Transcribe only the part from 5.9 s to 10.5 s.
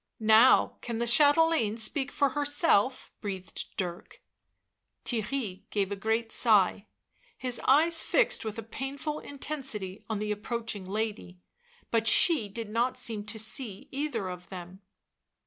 a great sigh, his eyes fixed with a painful intensity on the